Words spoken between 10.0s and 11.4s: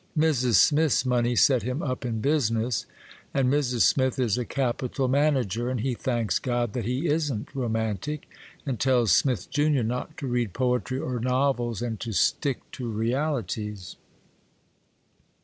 to read poetry or